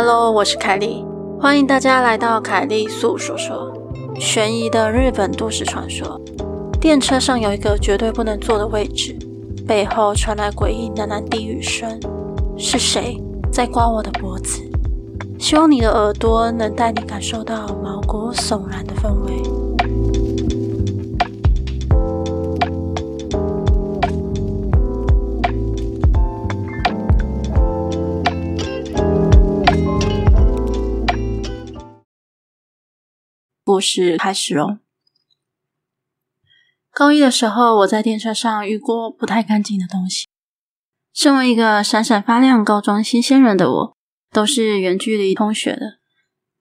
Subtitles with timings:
[0.00, 1.04] Hello，我是凯莉，
[1.40, 3.72] 欢迎大家来到凯莉诉说说
[4.14, 6.20] 悬疑的日本都市传说。
[6.80, 9.18] 电车上有一个绝对不能坐的位置，
[9.66, 11.98] 背后传来诡异喃喃低语声，
[12.56, 14.62] 是谁在刮我的脖子？
[15.36, 19.57] 希望你的耳朵能带你感受到毛骨悚然的氛围。
[33.78, 34.78] 故事开始喽。
[36.92, 40.26] 高一的时候，我在电车上遇过不太干净的东西。
[41.14, 43.96] 身为一个闪闪发亮高中新鲜人的我，
[44.32, 46.00] 都是远距离通学的，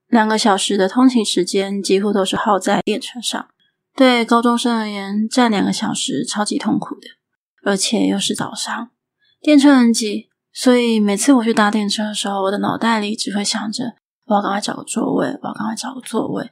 [0.05, 3.47] 两个小时的通勤时间几乎都是耗在电车上。
[3.95, 7.07] 对高中生而言，站两个小时超级痛苦的，
[7.63, 8.91] 而且又是早上，
[9.41, 16.51] 电车很挤，所以每次我去搭电车的时候，我的脑袋里只会想着我要赶快找个座位，我要赶快找个座位。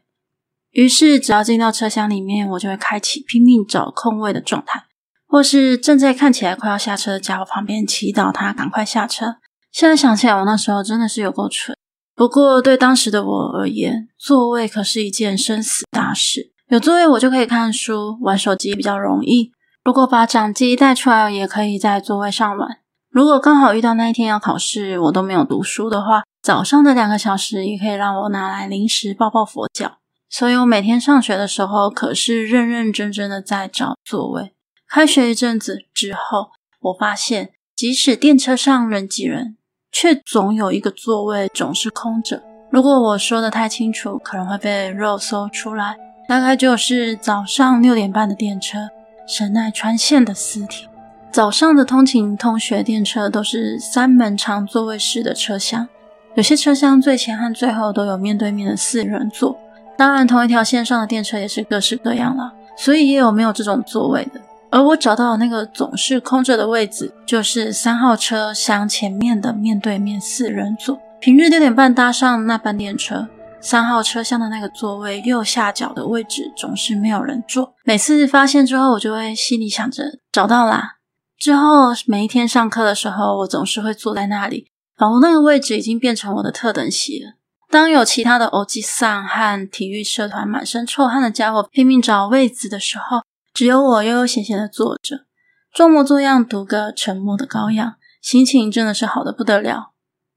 [0.76, 4.84] 于是，只要进到车厢里面，我就会开启拼命找空位的状态，
[5.26, 9.38] 或是正在看起来快要下车的家伙旁边祈祷他赶快下车。
[9.72, 11.78] 现在想起来，我那时候真的是有够蠢。
[12.14, 16.52] 不过，对当时的我而言，座位可是一件生死大事。
[16.68, 19.54] 有座位，我就可以看书、玩手机比较容易。
[19.86, 22.80] 如果把掌机带出来，也可以在座位上玩。
[23.10, 30.00] 如果刚好遇到那一天要考试，我都没有读书的话，早上的两个小时也可以让我拿来临时抱抱佛脚。
[30.30, 34.54] 所以我每天上学的时候，可是认认真真的在找座位。
[34.88, 36.50] 开学一阵子之后，
[36.82, 39.58] 我发现，即使电车上人挤人，
[39.92, 42.44] 却总有一个座位总是空着。
[42.72, 45.98] 如果我说的太清楚，可能会被肉搜出来。
[46.28, 48.90] 大概就是早上六点半的电车，
[49.28, 50.90] 神奈川县的私铁。
[51.32, 55.88] 早上的通勤通学电车都是三门长座位式的车厢，
[56.36, 59.58] 有些车厢最前和最后都有面对面的四人座。
[59.98, 64.42] 当然，同一条线上的电车也是各式各样了，所以也有没有这种座位的。
[64.70, 71.00] 而我找到那个总是空着的位置，就是三号车厢前面的面对面四人座。
[71.22, 73.26] 平日六点半搭上那班电车，
[73.62, 77.74] 三号车厢的那个座位右下角的位置总是没有人坐。
[77.86, 80.98] 每次发现之后，我就会心里想着找到啦。
[81.40, 84.68] 之后每一天上课的时候，我总是会坐在那里，
[84.98, 87.32] 仿佛那个位置已经变成我的特等席了。
[87.76, 93.22] 当有其他的欧吉桑和体育社团满身臭汗的家伙拼命找位子的时候，
[93.54, 95.26] 只有我悠悠闲闲的坐着，
[95.74, 99.92] 装模作样读个沉默的羔羊，心情真的是好的不得了。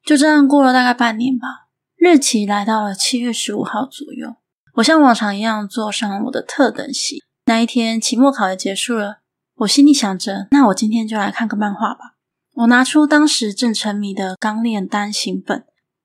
[0.05, 4.35] 就这样过了大概半年吧，日期来到了七月十五号左右，
[4.79, 7.23] 我像往常一样坐上了我的特等席。
[7.47, 9.19] 那一天期末考也结束了，
[9.59, 12.17] 我心里想着，那我今天就来看个漫画吧。
[12.57, 15.61] 我拿出当时正沉迷的《钢炼单行本》。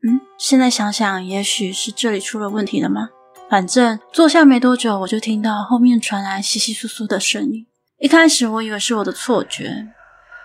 [0.05, 3.07] 嗯，现在想想，也许是这里出了问题了吗？
[3.49, 7.65] 反正坐下没多久，我就听到后面传来窸窸窣窣的声音。
[7.99, 9.87] 一开始我以为是我的错觉，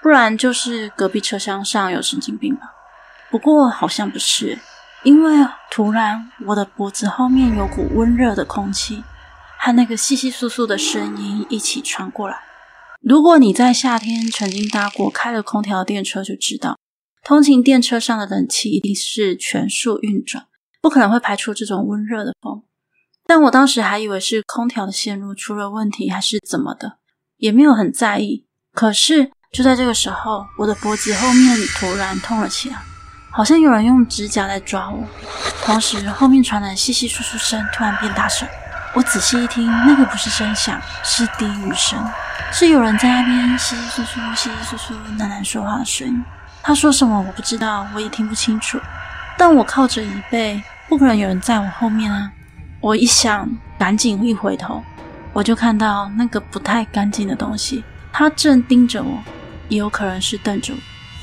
[0.00, 2.62] 不然就是隔壁车厢上有神经病吧。
[3.30, 4.56] 不过好像不是，
[5.02, 9.02] 因为突然我的脖子后面有股温热的空气，
[9.58, 12.38] 和那个窸窸窣窣的声音一起传过来。
[13.00, 16.76] 如果你在夏天曾经搭过开了空调的电车，就知道。
[17.28, 20.46] 通勤电车上的冷气一定是全速运转，
[20.80, 22.62] 不可能会排出这种温热的风。
[23.26, 26.96] 但我当时还以为是空调的线路出了问题，还是怎么的，
[27.36, 28.46] 也没有很在意。
[28.72, 32.78] 可是就在这个时候，我的脖子后面突然痛了起来，
[33.30, 35.06] 好像有人用指甲在抓我。
[35.62, 38.48] 同时，后面传来窸窸窣窣声突然变大声。
[38.94, 42.02] 我仔细一听，那个不是声响，是低语声，
[42.50, 46.24] 是有人在那边窸窸窣窣、窸窸窣窣喃喃说话的声音。
[46.62, 48.78] 他说什么我不知道，我也听不清楚。
[49.38, 52.30] 但我靠着椅背，不可能有人在我后面啊！
[52.80, 53.48] 我一想，
[53.78, 54.82] 赶紧一回头，
[55.32, 57.82] 我就看到那个不太干净的东西，
[58.12, 59.18] 他正盯着我，
[59.68, 60.78] 也有可能是瞪着我。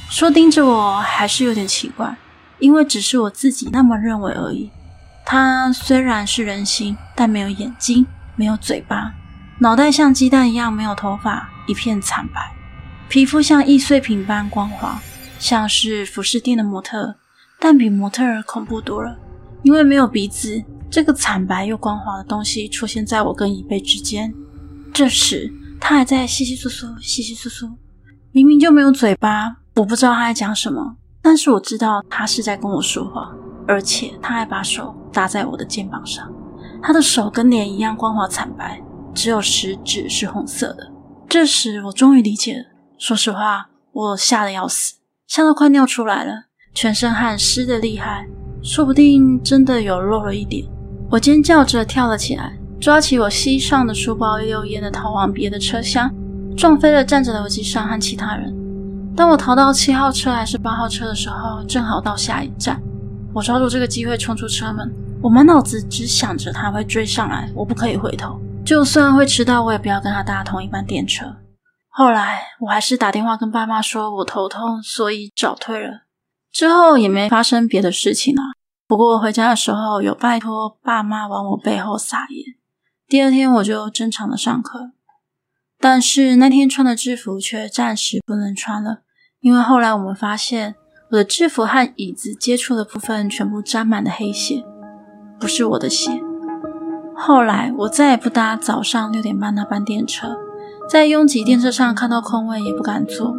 [0.10, 2.16] 说盯着我还是有点奇怪，
[2.60, 4.72] 因为只是我自己那么认为而已。
[5.26, 8.06] 他虽然是人形，但没有眼睛，
[8.36, 9.14] 没有嘴巴，
[9.60, 12.52] 脑袋像鸡蛋一样没有头发，一片惨白，
[13.10, 15.00] 皮肤像易碎品般光滑。
[15.40, 17.16] 像是服饰店的模特，
[17.60, 19.18] 但比模特儿恐怖多了，
[19.64, 20.64] 因为没有鼻子。
[20.90, 24.34] 这个惨白又光滑的东西出现在我跟椅背之间。
[24.94, 27.74] 这时，他还在窸窸窣窣、窸窸窣窣，
[28.32, 33.36] 明明就没有嘴巴，我不知道他在讲什么，但是我知道他是在跟我说话，
[33.68, 36.32] 而且他还把手搭在我的肩膀上。
[36.82, 38.82] 他的手跟脸一样光滑惨白，
[39.14, 40.92] 只有食指是红色的。
[41.28, 42.66] 这时，我终于理解了。
[42.98, 44.96] 说实话，我吓得要死。
[45.36, 48.26] 吓到快尿出来了，全身汗湿得厉害，
[48.64, 50.66] 说不定真的有漏了一点。
[51.10, 56.10] 我尖叫着跳了起来，抓起我膝上的书包，一溜烟的逃往别的车厢，
[56.56, 58.56] 撞飞了站着的楼梯上和其他人。
[59.14, 62.82] 当我逃到七号车还是八号车的时候，正好到下一站。
[63.34, 64.90] 我抓住这个机会冲出车门，
[65.22, 71.26] 我满脑子只想着他会追上来，我不可以回头，就算会迟到，我也不要跟他搭同一班电车。
[71.98, 76.02] 后来我还是打电话跟爸妈说我头痛，所以早退了。
[76.52, 78.42] 之后也没发生别的事情了。
[78.86, 82.56] 不过回家的时候有拜托爸妈往我背后撒盐。
[83.08, 84.92] 第二天我就正常的上课，
[85.80, 89.04] 但是那天穿的制服却暂时不能穿了，
[89.40, 90.76] 因为后来我们发现。
[91.12, 94.66] 我的制服和椅子接触的部分全部沾满了黑血，
[95.40, 96.20] 不是我的血。
[97.16, 100.36] 后来我再也不搭早上六点半那班电车，
[100.88, 103.36] 在拥挤电车上看到空位也不敢坐。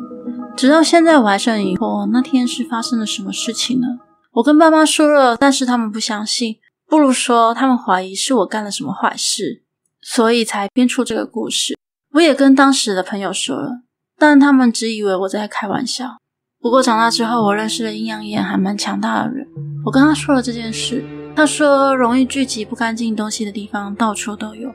[0.57, 3.87] 直到现在我还是很疑惑，那天是发生了什么事情呢？
[4.33, 6.57] 我跟爸妈说了，但是他们不相信，
[6.89, 9.63] 不如说他们怀疑是我干了什么坏事，
[10.01, 11.77] 所以才编出这个故事。
[12.15, 13.83] 我也跟当时的朋友说了，
[14.19, 16.17] 但他们只以为我在开玩笑。
[16.61, 19.47] 不过长大之后，我认识了阴阳眼还蛮强大的人。
[19.85, 21.05] 我跟他说了这件事，
[21.37, 24.75] 他说容易聚集不干净东西的地方到处都有，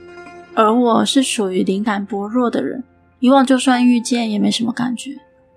[0.54, 2.84] 而我是属于灵感薄弱的人，
[3.20, 5.12] 以往就算遇见也没什么感觉。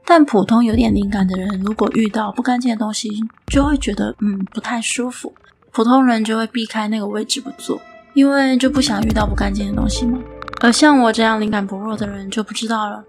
[0.06, 3.08] 但普通有点灵感的人，如果遇到不干净的东西，
[3.46, 5.34] 就会觉得嗯不太舒服。
[5.72, 7.80] 普通人就会避开那个位置不坐，
[8.12, 10.18] 因为就不想遇到不干净的东西嘛。
[10.60, 13.02] 而像我这样灵感薄弱的人就不知道了。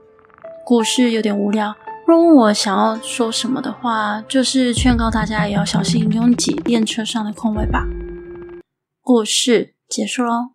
[0.66, 1.76] 故事有点无聊。
[2.08, 7.86] 若问我想要说什么的话，就是劝告大家也要小心拥挤电车上的空位吧。
[9.02, 10.55] 故事结束喽。